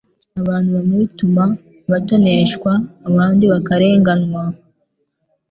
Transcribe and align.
abantu 0.41 0.69
bamwe 0.75 0.93
bituma 1.03 1.43
batoneshwa 1.91 2.71
abandi 3.09 3.43
bakarenganywa. 3.51 4.43